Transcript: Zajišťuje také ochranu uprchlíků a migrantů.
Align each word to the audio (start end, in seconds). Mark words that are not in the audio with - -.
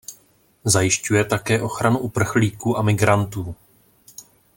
Zajišťuje 0.63 1.25
také 1.25 1.61
ochranu 1.61 1.99
uprchlíků 1.99 2.77
a 2.77 2.81
migrantů. 2.81 3.55